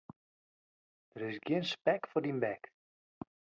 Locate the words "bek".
2.43-2.63